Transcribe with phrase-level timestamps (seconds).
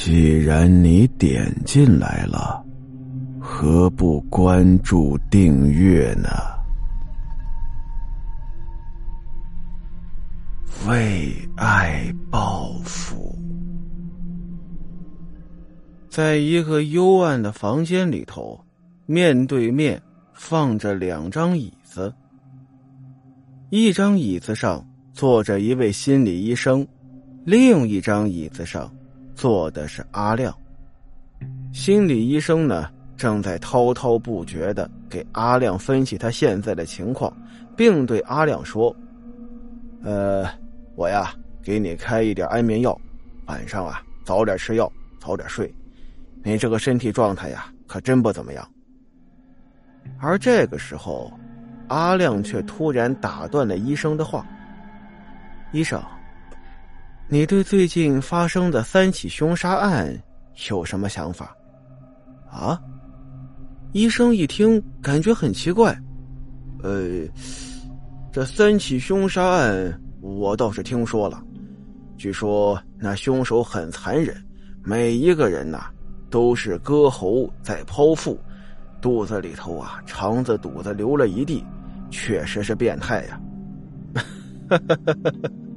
[0.00, 2.64] 既然你点进来了，
[3.40, 6.28] 何不关注订阅呢？
[10.86, 13.36] 为爱报复。
[16.08, 18.64] 在一个幽暗的房间里头，
[19.04, 20.00] 面对面
[20.32, 22.14] 放着两张椅子。
[23.70, 26.86] 一张椅子上坐着一位心理医生，
[27.44, 28.88] 另一张椅子上
[29.38, 30.52] 坐的是阿亮。
[31.72, 37.32] 心理医生呢，正在滔滔不绝的给阿亮分析他现在的情况，
[37.76, 38.94] 并对阿亮说
[40.02, 40.44] ：“呃，
[40.96, 41.32] 我呀，
[41.62, 43.00] 给你开一点安眠药，
[43.46, 45.72] 晚上啊早点吃药，早点睡。
[46.42, 48.68] 你这个身体状态呀，可真不怎么样。”
[50.18, 51.32] 而这个时候。
[51.90, 54.46] 阿亮却突然打断了医生的话
[55.72, 55.98] ：“医生，
[57.30, 60.18] 你对最近发生的三起凶杀案
[60.70, 61.54] 有什么想法？”
[62.50, 62.80] 啊！
[63.92, 65.96] 医生一听，感觉很奇怪。
[66.82, 67.26] 呃，
[68.32, 71.42] 这三起凶杀案我倒是听说了，
[72.16, 74.34] 据说那凶手很残忍，
[74.82, 75.90] 每一个人呐
[76.30, 78.40] 都是割喉再剖腹，
[79.02, 81.62] 肚子里头啊肠子肚子流了一地。
[82.10, 83.40] 确实是变态呀！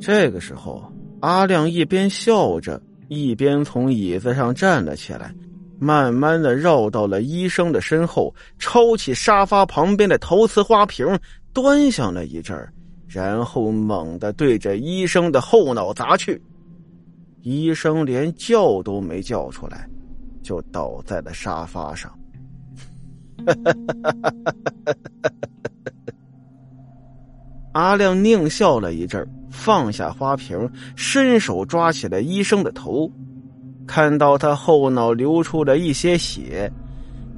[0.00, 0.82] 这个时候，
[1.20, 5.34] 阿亮一边笑着，一边从椅子上站了起来，
[5.78, 11.06] 慢慢的绕到了医生的身后，抄起沙发旁边的陶瓷花瓶，
[11.52, 12.56] 端详了一阵
[13.06, 16.42] 然后猛地对着医生的后脑砸去。
[17.42, 19.88] 医生连叫都没叫出来，
[20.42, 22.12] 就倒在了沙发上。
[27.72, 29.28] 阿亮狞笑了一阵，
[29.64, 33.10] 放下花瓶，伸手抓起了医生的头，
[33.86, 36.70] 看到他后脑流出了一些血，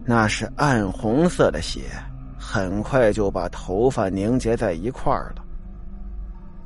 [0.05, 1.83] 那是暗红色的血，
[2.37, 5.45] 很快就把头发凝结在一块儿了。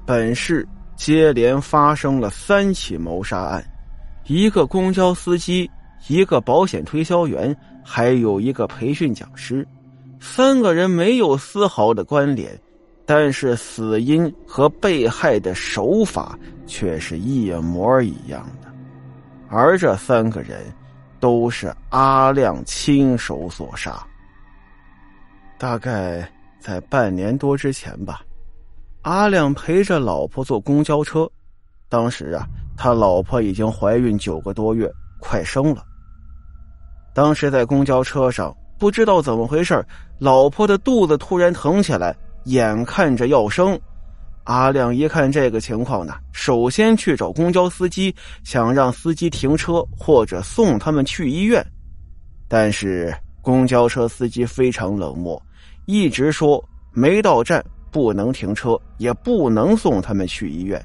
[0.06, 0.66] 本市
[0.96, 3.62] 接连发生了三起谋杀案，
[4.28, 5.70] 一个公交司机，
[6.08, 7.54] 一个保险推销员，
[7.84, 9.68] 还有一个培训讲师。
[10.20, 12.58] 三个人没有丝毫的关联，
[13.12, 18.68] 但是死因和被害的手法却是一模一样的，
[19.48, 20.60] 而这三个人
[21.18, 24.00] 都是阿亮亲手所杀。
[25.58, 26.24] 大概
[26.60, 28.20] 在半年多之前吧，
[29.02, 31.28] 阿亮陪着老婆坐公交车，
[31.88, 34.88] 当时啊，他老婆已经怀孕九个多月，
[35.18, 35.84] 快生了。
[37.12, 38.56] 当时在公交车上。
[38.78, 39.84] 不知道怎么回事
[40.18, 43.78] 老婆的肚子突然疼起来，眼看着要生。
[44.44, 51.64] 阿亮一看这个情况呢，首先去找公交司机，想让司机停车或者送他们去医院。
[52.48, 55.40] 但是公交车司机非常冷漠，
[55.86, 56.62] 一直说
[56.92, 60.84] 没到站不能停车，也不能送他们去医院。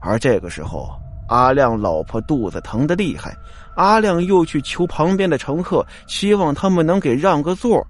[0.00, 0.90] 而这个时候，
[1.28, 3.36] 阿亮老婆肚子疼的厉害。
[3.74, 7.84] 阿亮又去求旁边的乘客，希望他们能给让个座，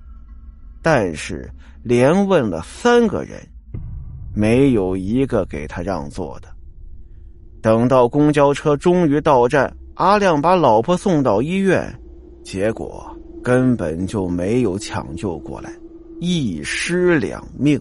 [0.81, 1.51] 但是
[1.83, 3.41] 连问了三个人，
[4.35, 6.49] 没有一个给他让座的。
[7.63, 11.93] 等到公交车终于到站，阿亮把老婆送到医院，
[12.45, 15.73] 结果根本就没有抢救过来，
[16.21, 17.81] 一尸两命。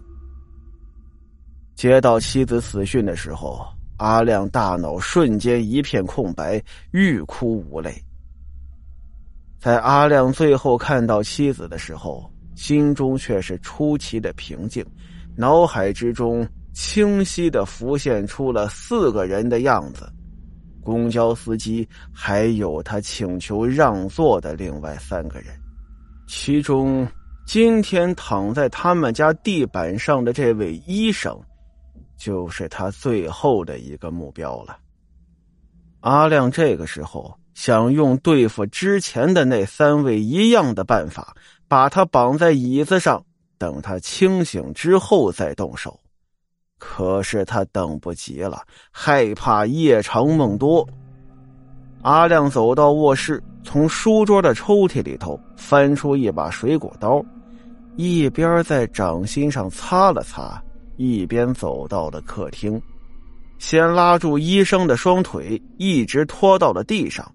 [1.76, 3.66] 接到妻子死讯的时候。
[4.00, 8.02] 阿亮大脑瞬间一片空白，欲哭无泪。
[9.60, 14.86] 在阿亮最后看到妻子的时候，心中却是出奇的平静，
[15.38, 20.12] 脑海之中清晰的浮现出了四个人的样子：
[20.84, 25.48] 公交司机，还有他请求让座的另外三个人。
[26.28, 27.08] 其中，
[27.48, 31.34] 今天躺在他们家地板上的这位医生。
[32.18, 34.78] 就是他最后的一个目标了。
[36.02, 41.34] 阿亮这个时候想用对付之前的那三位一样的办法，
[41.70, 43.24] 把他绑在椅子上，
[43.58, 45.98] 等他清醒之后再动手。
[46.80, 50.86] 可是他等不及了，害怕夜长梦多。
[52.02, 57.24] 阿亮走到卧室，从书桌的抽屉里头翻出一把水果刀，
[57.98, 60.62] 一边在掌心上擦了擦。
[60.96, 62.82] 一边走到了客厅，
[63.58, 67.32] 先拉住医生的双腿，一直拖到了地上，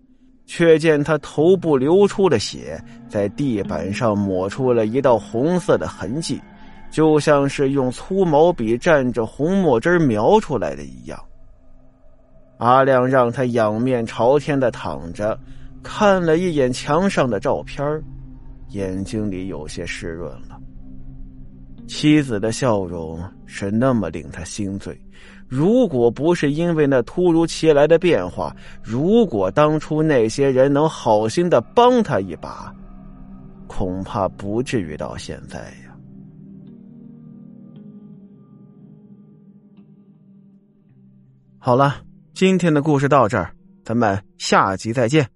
[0.46, 6.40] 却见他头部流出的血在地板上抹出了一道红色的痕迹，
[6.90, 11.18] 就像是用粗毛笔蘸着红墨汁描出来的一样。
[12.58, 15.38] 阿亮让他仰面朝天的躺着，
[15.82, 17.84] 看了一眼墙上的照片，
[18.68, 20.60] 眼睛里有些湿润了。
[21.86, 24.98] 妻子的笑容是那么令他心醉。
[25.46, 32.74] 如果不是因为那突如其来的变化，如果当初那些人能好心的帮他一把，
[33.66, 35.96] 恐怕不至于到现在呀。
[41.58, 42.02] 好了，
[42.32, 43.54] 今天的故事到这儿，
[43.84, 45.33] 咱们下集再见。